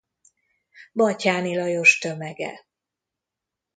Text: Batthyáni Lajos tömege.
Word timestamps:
Batthyáni 0.91 1.55
Lajos 1.55 1.97
tömege. 1.99 2.65